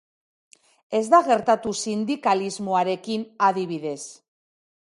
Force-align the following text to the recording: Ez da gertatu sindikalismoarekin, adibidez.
Ez 0.99 1.01
da 1.13 1.19
gertatu 1.27 1.75
sindikalismoarekin, 1.89 3.29
adibidez. 3.49 4.01